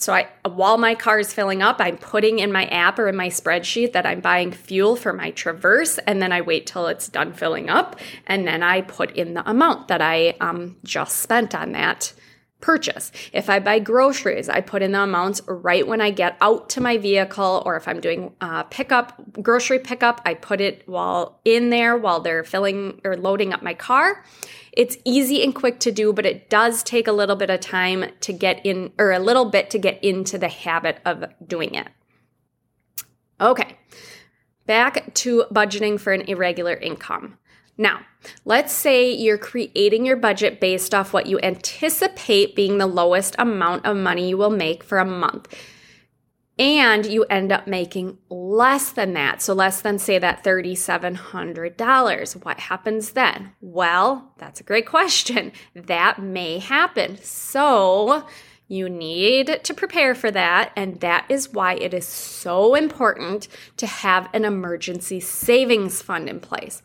So 0.00 0.14
I 0.14 0.28
while 0.48 0.78
my 0.78 0.94
car 0.94 1.18
is 1.18 1.32
filling 1.32 1.62
up, 1.62 1.76
I'm 1.78 1.98
putting 1.98 2.38
in 2.38 2.50
my 2.50 2.64
app 2.66 2.98
or 2.98 3.08
in 3.08 3.16
my 3.16 3.28
spreadsheet 3.28 3.92
that 3.92 4.06
I'm 4.06 4.20
buying 4.20 4.50
fuel 4.50 4.96
for 4.96 5.12
my 5.12 5.30
Traverse, 5.30 5.98
and 5.98 6.22
then 6.22 6.32
I 6.32 6.40
wait 6.40 6.66
till 6.66 6.86
it's 6.86 7.08
done 7.08 7.32
filling 7.32 7.68
up, 7.68 8.00
and 8.26 8.46
then 8.46 8.62
I 8.62 8.80
put 8.80 9.16
in 9.16 9.34
the 9.34 9.48
amount 9.48 9.88
that 9.88 10.00
I 10.00 10.36
um, 10.40 10.76
just 10.84 11.18
spent 11.18 11.54
on 11.54 11.72
that 11.72 12.14
purchase. 12.60 13.10
If 13.32 13.48
I 13.48 13.58
buy 13.58 13.78
groceries, 13.78 14.48
I 14.48 14.60
put 14.60 14.82
in 14.82 14.92
the 14.92 15.02
amounts 15.02 15.40
right 15.46 15.86
when 15.86 16.00
I 16.00 16.10
get 16.10 16.36
out 16.40 16.68
to 16.70 16.80
my 16.80 16.98
vehicle, 16.98 17.62
or 17.64 17.76
if 17.76 17.88
I'm 17.88 18.00
doing 18.00 18.32
uh, 18.40 18.64
pickup, 18.64 19.42
grocery 19.42 19.78
pickup, 19.78 20.20
I 20.24 20.34
put 20.34 20.60
it 20.60 20.82
while 20.86 21.40
in 21.44 21.70
there 21.70 21.96
while 21.96 22.20
they're 22.20 22.44
filling 22.44 23.00
or 23.04 23.16
loading 23.16 23.52
up 23.52 23.62
my 23.62 23.74
car. 23.74 24.24
It's 24.72 24.96
easy 25.04 25.42
and 25.42 25.54
quick 25.54 25.80
to 25.80 25.90
do, 25.90 26.12
but 26.12 26.26
it 26.26 26.48
does 26.48 26.82
take 26.82 27.08
a 27.08 27.12
little 27.12 27.36
bit 27.36 27.50
of 27.50 27.60
time 27.60 28.04
to 28.20 28.32
get 28.32 28.64
in, 28.64 28.92
or 28.98 29.10
a 29.10 29.18
little 29.18 29.46
bit 29.46 29.70
to 29.70 29.78
get 29.78 30.02
into 30.04 30.38
the 30.38 30.48
habit 30.48 31.00
of 31.04 31.24
doing 31.44 31.74
it. 31.74 31.88
Okay, 33.40 33.78
back 34.66 35.12
to 35.14 35.46
budgeting 35.50 35.98
for 35.98 36.12
an 36.12 36.22
irregular 36.22 36.74
income. 36.74 37.38
Now, 37.80 38.00
let's 38.44 38.72
say 38.74 39.10
you're 39.10 39.38
creating 39.38 40.04
your 40.04 40.16
budget 40.16 40.60
based 40.60 40.94
off 40.94 41.14
what 41.14 41.26
you 41.26 41.40
anticipate 41.40 42.54
being 42.54 42.76
the 42.76 42.86
lowest 42.86 43.34
amount 43.38 43.86
of 43.86 43.96
money 43.96 44.28
you 44.28 44.36
will 44.36 44.50
make 44.50 44.84
for 44.84 44.98
a 44.98 45.06
month. 45.06 45.48
And 46.58 47.06
you 47.06 47.24
end 47.24 47.52
up 47.52 47.66
making 47.66 48.18
less 48.28 48.92
than 48.92 49.14
that. 49.14 49.40
So, 49.40 49.54
less 49.54 49.80
than, 49.80 49.98
say, 49.98 50.18
that 50.18 50.44
$3,700. 50.44 52.44
What 52.44 52.60
happens 52.60 53.12
then? 53.12 53.52
Well, 53.62 54.34
that's 54.36 54.60
a 54.60 54.64
great 54.64 54.84
question. 54.84 55.52
That 55.74 56.22
may 56.22 56.58
happen. 56.58 57.16
So, 57.22 58.26
you 58.68 58.90
need 58.90 59.64
to 59.64 59.72
prepare 59.72 60.14
for 60.14 60.30
that. 60.30 60.72
And 60.76 61.00
that 61.00 61.24
is 61.30 61.50
why 61.50 61.76
it 61.76 61.94
is 61.94 62.06
so 62.06 62.74
important 62.74 63.48
to 63.78 63.86
have 63.86 64.28
an 64.34 64.44
emergency 64.44 65.18
savings 65.18 66.02
fund 66.02 66.28
in 66.28 66.40
place. 66.40 66.82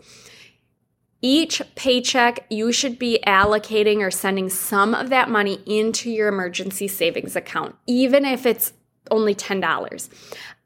Each 1.22 1.62
paycheck, 1.76 2.46
you 2.50 2.72
should 2.72 3.00
be 3.00 3.20
allocating 3.26 4.00
or 4.00 4.12
sending 4.12 4.50
some 4.50 4.94
of 4.94 5.10
that 5.10 5.30
money 5.30 5.60
into 5.66 6.12
your 6.12 6.28
emergency 6.28 6.88
savings 6.88 7.36
account, 7.36 7.76
even 7.88 8.26
if 8.26 8.46
it's 8.46 8.74
only 9.12 9.34
$10. 9.34 10.10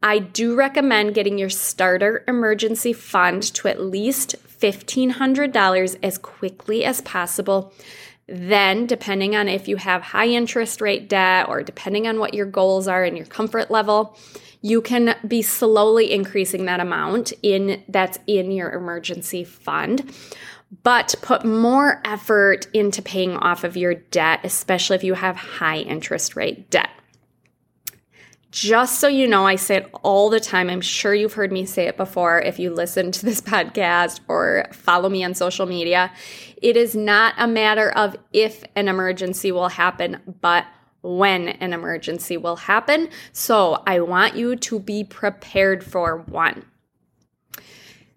I 0.01 0.19
do 0.19 0.55
recommend 0.55 1.13
getting 1.13 1.37
your 1.37 1.49
starter 1.49 2.23
emergency 2.27 2.93
fund 2.93 3.43
to 3.55 3.67
at 3.67 3.81
least 3.81 4.35
$1,500 4.59 5.97
as 6.01 6.17
quickly 6.17 6.85
as 6.85 7.01
possible. 7.01 7.73
Then, 8.27 8.85
depending 8.85 9.35
on 9.35 9.47
if 9.47 9.67
you 9.67 9.77
have 9.77 10.01
high 10.01 10.27
interest 10.27 10.81
rate 10.81 11.09
debt 11.09 11.49
or 11.49 11.63
depending 11.63 12.07
on 12.07 12.19
what 12.19 12.33
your 12.33 12.45
goals 12.45 12.87
are 12.87 13.03
and 13.03 13.17
your 13.17 13.25
comfort 13.25 13.71
level, 13.71 14.17
you 14.61 14.81
can 14.81 15.15
be 15.27 15.41
slowly 15.41 16.11
increasing 16.11 16.65
that 16.65 16.79
amount 16.79 17.31
in 17.41 17.83
that's 17.87 18.19
in 18.27 18.51
your 18.51 18.71
emergency 18.71 19.43
fund 19.43 20.13
but 20.83 21.15
put 21.21 21.43
more 21.45 22.01
effort 22.05 22.67
into 22.73 23.01
paying 23.01 23.35
off 23.37 23.63
of 23.63 23.75
your 23.75 23.95
debt, 23.95 24.41
especially 24.43 24.95
if 24.95 25.03
you 25.03 25.15
have 25.15 25.35
high 25.35 25.79
interest 25.79 26.35
rate 26.35 26.69
debt. 26.69 26.89
Just 28.51 28.99
so 28.99 29.07
you 29.07 29.27
know, 29.27 29.45
I 29.45 29.57
say 29.57 29.77
it 29.77 29.91
all 30.01 30.29
the 30.29 30.39
time. 30.39 30.69
I'm 30.69 30.81
sure 30.81 31.13
you've 31.13 31.33
heard 31.33 31.51
me 31.51 31.65
say 31.65 31.87
it 31.87 31.97
before 31.97 32.41
if 32.41 32.57
you 32.57 32.73
listen 32.73 33.11
to 33.11 33.25
this 33.25 33.41
podcast 33.41 34.21
or 34.27 34.65
follow 34.71 35.09
me 35.09 35.23
on 35.23 35.35
social 35.35 35.65
media. 35.65 36.11
It 36.61 36.75
is 36.75 36.95
not 36.95 37.35
a 37.37 37.47
matter 37.47 37.91
of 37.91 38.15
if 38.33 38.63
an 38.75 38.87
emergency 38.87 39.51
will 39.51 39.69
happen, 39.69 40.19
but 40.41 40.65
when 41.01 41.49
an 41.49 41.73
emergency 41.73 42.37
will 42.37 42.57
happen. 42.57 43.09
So 43.31 43.83
I 43.85 43.99
want 43.99 44.35
you 44.35 44.55
to 44.55 44.79
be 44.79 45.03
prepared 45.03 45.83
for 45.83 46.17
one. 46.17 46.65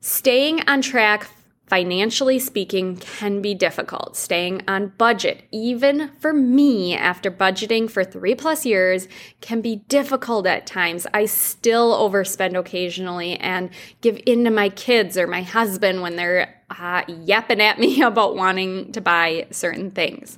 Staying 0.01 0.69
on 0.69 0.83
track 0.83 1.29
financially 1.73 2.39
speaking, 2.39 2.99
can 2.99 3.41
be 3.41 3.55
difficult. 3.55 4.15
Staying 4.15 4.61
on 4.69 4.89
budget, 4.99 5.43
even 5.51 6.11
for 6.19 6.31
me, 6.31 6.95
after 6.95 7.31
budgeting 7.31 7.91
for 7.91 8.05
three 8.05 8.35
plus 8.35 8.67
years, 8.67 9.09
can 9.41 9.63
be 9.63 9.77
difficult 9.89 10.47
at 10.47 10.67
times. 10.67 11.07
I 11.15 11.25
still 11.25 11.97
overspend 11.97 12.59
occasionally 12.59 13.39
and 13.39 13.71
give 14.03 14.21
in 14.27 14.45
to 14.45 14.51
my 14.51 14.69
kids 14.69 15.17
or 15.17 15.27
my 15.27 15.41
husband 15.41 16.03
when 16.03 16.17
they're 16.17 16.63
uh, 16.69 17.05
yapping 17.09 17.63
at 17.63 17.79
me 17.79 18.03
about 18.03 18.37
wanting 18.37 18.93
to 18.93 19.01
buy 19.01 19.47
certain 19.51 19.91
things. 19.91 20.37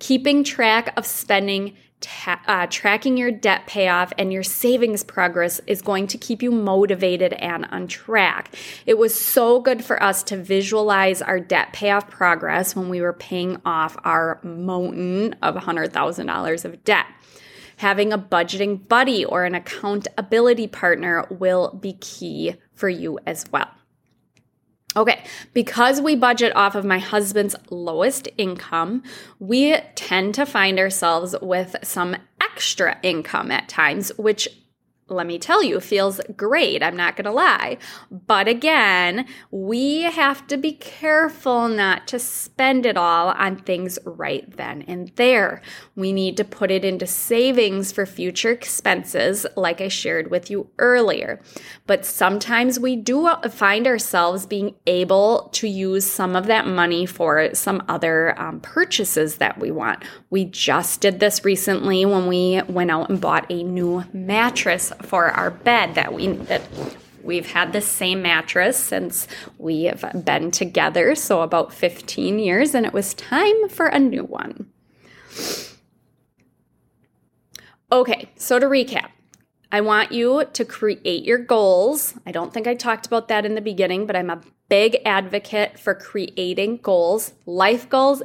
Keeping 0.00 0.42
track 0.42 0.92
of 0.96 1.06
spending 1.06 1.76
Ta- 2.00 2.40
uh, 2.46 2.66
tracking 2.70 3.18
your 3.18 3.30
debt 3.30 3.66
payoff 3.66 4.10
and 4.16 4.32
your 4.32 4.42
savings 4.42 5.04
progress 5.04 5.60
is 5.66 5.82
going 5.82 6.06
to 6.06 6.16
keep 6.16 6.42
you 6.42 6.50
motivated 6.50 7.34
and 7.34 7.66
on 7.66 7.86
track. 7.88 8.54
It 8.86 8.96
was 8.96 9.14
so 9.14 9.60
good 9.60 9.84
for 9.84 10.02
us 10.02 10.22
to 10.24 10.38
visualize 10.38 11.20
our 11.20 11.38
debt 11.38 11.74
payoff 11.74 12.08
progress 12.08 12.74
when 12.74 12.88
we 12.88 13.02
were 13.02 13.12
paying 13.12 13.60
off 13.66 13.98
our 14.02 14.40
mountain 14.42 15.34
of 15.42 15.56
$100,000 15.56 16.64
of 16.64 16.84
debt. 16.84 17.06
Having 17.76 18.12
a 18.14 18.18
budgeting 18.18 18.88
buddy 18.88 19.24
or 19.24 19.44
an 19.44 19.54
accountability 19.54 20.68
partner 20.68 21.26
will 21.28 21.74
be 21.74 21.94
key 21.94 22.54
for 22.74 22.88
you 22.88 23.18
as 23.26 23.44
well. 23.52 23.68
Okay, 24.96 25.22
because 25.54 26.00
we 26.00 26.16
budget 26.16 26.54
off 26.56 26.74
of 26.74 26.84
my 26.84 26.98
husband's 26.98 27.54
lowest 27.70 28.28
income, 28.36 29.04
we 29.38 29.76
tend 29.94 30.34
to 30.34 30.44
find 30.44 30.80
ourselves 30.80 31.36
with 31.40 31.76
some 31.82 32.16
extra 32.40 32.98
income 33.02 33.52
at 33.52 33.68
times, 33.68 34.10
which 34.18 34.48
let 35.10 35.26
me 35.26 35.38
tell 35.38 35.62
you, 35.62 35.80
feels 35.80 36.20
great. 36.36 36.82
I'm 36.82 36.96
not 36.96 37.16
going 37.16 37.24
to 37.24 37.32
lie. 37.32 37.78
But 38.10 38.48
again, 38.48 39.26
we 39.50 40.02
have 40.02 40.46
to 40.46 40.56
be 40.56 40.72
careful 40.72 41.68
not 41.68 42.06
to 42.08 42.18
spend 42.18 42.86
it 42.86 42.96
all 42.96 43.28
on 43.30 43.56
things 43.56 43.98
right 44.04 44.56
then 44.56 44.82
and 44.86 45.08
there. 45.16 45.60
We 45.96 46.12
need 46.12 46.36
to 46.36 46.44
put 46.44 46.70
it 46.70 46.84
into 46.84 47.06
savings 47.06 47.92
for 47.92 48.06
future 48.06 48.50
expenses, 48.50 49.46
like 49.56 49.80
I 49.80 49.88
shared 49.88 50.30
with 50.30 50.50
you 50.50 50.70
earlier. 50.78 51.40
But 51.86 52.06
sometimes 52.06 52.78
we 52.78 52.96
do 52.96 53.28
find 53.50 53.86
ourselves 53.86 54.46
being 54.46 54.74
able 54.86 55.48
to 55.54 55.68
use 55.68 56.06
some 56.06 56.36
of 56.36 56.46
that 56.46 56.66
money 56.66 57.06
for 57.06 57.54
some 57.54 57.82
other 57.88 58.38
um, 58.40 58.60
purchases 58.60 59.36
that 59.36 59.58
we 59.58 59.70
want. 59.70 60.04
We 60.30 60.44
just 60.44 61.00
did 61.00 61.20
this 61.20 61.44
recently 61.44 62.04
when 62.06 62.26
we 62.26 62.62
went 62.68 62.90
out 62.90 63.10
and 63.10 63.20
bought 63.20 63.50
a 63.50 63.62
new 63.62 64.04
mattress 64.12 64.92
for 65.02 65.26
our 65.26 65.50
bed 65.50 65.94
that 65.94 66.12
we 66.12 66.28
that 66.28 66.62
we've 67.22 67.50
had 67.52 67.72
the 67.72 67.80
same 67.80 68.22
mattress 68.22 68.76
since 68.76 69.28
we 69.58 69.84
have 69.84 70.24
been 70.24 70.50
together, 70.50 71.14
so 71.14 71.42
about 71.42 71.72
15 71.72 72.38
years, 72.38 72.74
and 72.74 72.86
it 72.86 72.92
was 72.92 73.14
time 73.14 73.68
for 73.68 73.86
a 73.86 73.98
new 73.98 74.24
one. 74.24 74.70
Okay, 77.92 78.30
so 78.36 78.58
to 78.58 78.66
recap, 78.66 79.08
I 79.72 79.80
want 79.80 80.12
you 80.12 80.44
to 80.52 80.64
create 80.64 81.24
your 81.24 81.38
goals. 81.38 82.14
I 82.24 82.32
don't 82.32 82.54
think 82.54 82.66
I 82.66 82.74
talked 82.74 83.06
about 83.06 83.28
that 83.28 83.44
in 83.44 83.54
the 83.54 83.60
beginning, 83.60 84.06
but 84.06 84.16
I'm 84.16 84.30
a 84.30 84.40
big 84.68 84.98
advocate 85.04 85.78
for 85.78 85.94
creating 85.94 86.78
goals, 86.78 87.32
life 87.46 87.88
goals, 87.88 88.22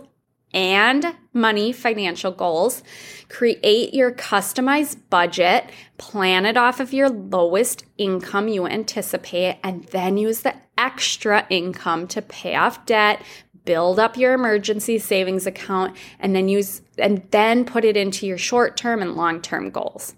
and 0.56 1.14
money 1.34 1.72
financial 1.74 2.32
goals. 2.32 2.82
Create 3.30 3.94
your 3.94 4.12
customized 4.12 4.98
budget, 5.10 5.70
plan 5.98 6.46
it 6.46 6.58
off 6.58 6.80
of 6.80 6.94
your 6.94 7.10
lowest 7.10 7.86
income 7.98 8.48
you 8.48 8.66
anticipate, 8.66 9.60
and 9.64 9.84
then 9.86 10.18
use 10.18 10.42
the 10.42 10.56
extra 10.78 11.46
income 11.50 12.08
to 12.08 12.22
pay 12.22 12.56
off 12.56 12.86
debt, 12.86 13.22
build 13.66 14.00
up 14.00 14.16
your 14.18 14.34
emergency 14.34 14.98
savings 14.98 15.46
account, 15.46 15.96
and 16.20 16.36
then 16.36 16.48
use 16.48 16.82
and 16.98 17.28
then 17.32 17.66
put 17.66 17.84
it 17.84 17.98
into 17.98 18.26
your 18.26 18.38
short-term 18.38 19.02
and 19.02 19.16
long-term 19.16 19.70
goals. 19.70 20.16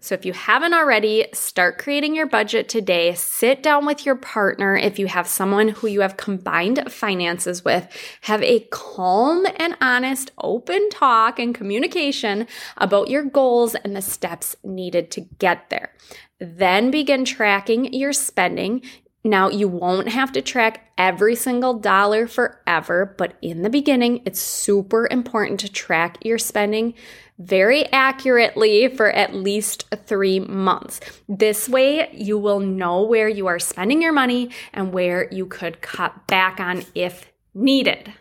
so 0.07 0.14
if 0.14 0.25
you 0.25 0.33
haven't 0.33 0.73
already, 0.73 1.27
start 1.33 1.79
creating 1.79 2.14
your 2.14 2.27
budget 2.27 2.69
today. 2.69 3.12
Sit 3.14 3.61
down 3.61 3.85
with 3.85 4.07
your 4.07 4.14
partner 4.14 4.77
if 4.77 5.01
you 5.01 5.09
have 5.09 5.27
someone 5.27 5.69
who 5.69 5.88
you 5.88 6.01
have 6.03 6.16
combined 6.16 6.92
finances 6.92 7.64
with. 7.64 7.88
Have 8.21 8.40
a 8.45 8.61
calm 8.71 9.45
and 9.57 9.77
honest, 9.81 10.31
open 10.38 10.88
talk 10.90 11.40
and 11.40 11.53
communication 11.53 12.47
about 12.77 13.11
your 13.11 13.25
goals 13.25 13.75
and 13.75 13.97
the 13.97 14.03
steps 14.03 14.55
needed 14.62 15.11
to 15.11 15.23
get 15.38 15.71
there. 15.71 15.92
Then 16.38 16.92
begin 16.92 17.25
tracking 17.25 17.92
your 17.92 18.12
spending. 18.12 18.83
Now, 19.27 19.51
you 19.51 19.67
won't 19.67 20.09
have 20.09 20.31
to 20.33 20.41
track 20.41 20.93
every 20.97 21.35
single 21.35 21.75
dollar 21.75 22.29
forever, 22.29 23.12
but 23.19 23.37
in 23.43 23.62
the 23.62 23.69
beginning, 23.69 24.23
it's 24.25 24.39
super 24.39 25.09
important 25.11 25.59
to 25.61 25.69
track 25.69 26.19
your 26.25 26.39
spending 26.39 26.95
very 27.37 27.87
accurately 27.93 28.87
for 28.87 29.11
at 29.11 29.35
least 29.35 29.93
three 30.07 30.39
months. 30.39 31.01
This 31.29 31.69
way, 31.69 32.09
you 32.12 32.39
will 32.39 32.61
know 32.61 33.03
where 33.03 33.29
you 33.29 33.49
are 33.49 33.59
spending 33.59 34.01
your 34.01 34.12
money 34.12 34.51
and 34.73 34.93
where 34.93 35.29
you 35.33 35.47
could 35.47 35.81
cut 35.81 36.29
back 36.29 36.61
on 36.61 36.85
if 36.95 37.33
needed. 37.53 38.12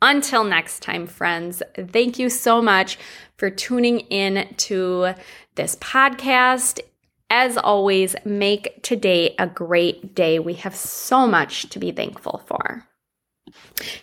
Until 0.00 0.44
next 0.44 0.80
time, 0.82 1.06
friends, 1.06 1.62
thank 1.76 2.18
you 2.18 2.30
so 2.30 2.62
much 2.62 2.98
for 3.36 3.50
tuning 3.50 4.00
in 4.00 4.48
to 4.56 5.12
this 5.56 5.76
podcast. 5.76 6.80
As 7.28 7.56
always, 7.56 8.14
make 8.24 8.82
today 8.82 9.34
a 9.38 9.46
great 9.48 10.14
day. 10.14 10.38
We 10.38 10.54
have 10.54 10.76
so 10.76 11.26
much 11.26 11.68
to 11.70 11.78
be 11.78 11.90
thankful 11.90 12.42
for. 12.46 12.86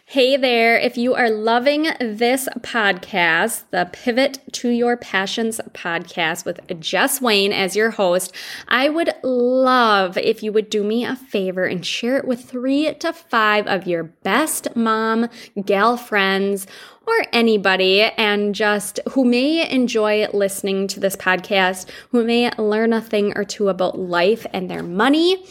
Hey 0.05 0.37
there, 0.37 0.77
if 0.77 0.97
you 0.97 1.15
are 1.15 1.31
loving 1.31 1.87
this 1.99 2.47
podcast, 2.59 3.63
the 3.71 3.89
Pivot 3.91 4.37
to 4.53 4.69
Your 4.69 4.95
Passions 4.95 5.59
podcast 5.71 6.45
with 6.45 6.79
Jess 6.79 7.19
Wayne 7.19 7.51
as 7.51 7.75
your 7.75 7.89
host, 7.89 8.35
I 8.67 8.89
would 8.89 9.11
love 9.23 10.15
if 10.19 10.43
you 10.43 10.51
would 10.51 10.69
do 10.69 10.83
me 10.83 11.03
a 11.03 11.15
favor 11.15 11.65
and 11.65 11.83
share 11.83 12.17
it 12.17 12.27
with 12.27 12.45
three 12.45 12.93
to 12.93 13.11
five 13.11 13.65
of 13.65 13.87
your 13.87 14.03
best 14.03 14.75
mom, 14.75 15.29
gal 15.65 15.97
friends, 15.97 16.67
or 17.07 17.25
anybody 17.33 18.03
and 18.03 18.53
just 18.53 18.99
who 19.09 19.25
may 19.25 19.67
enjoy 19.69 20.27
listening 20.31 20.87
to 20.89 20.99
this 20.99 21.15
podcast, 21.15 21.89
who 22.11 22.23
may 22.23 22.51
learn 22.59 22.93
a 22.93 23.01
thing 23.01 23.35
or 23.35 23.43
two 23.43 23.69
about 23.69 23.97
life 23.97 24.45
and 24.53 24.69
their 24.69 24.83
money. 24.83 25.43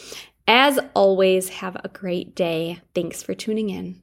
As 0.47 0.79
always, 0.95 1.49
have 1.49 1.77
a 1.77 1.89
great 1.89 2.35
day. 2.35 2.81
Thanks 2.95 3.23
for 3.23 3.35
tuning 3.35 3.71
in. 3.71 4.03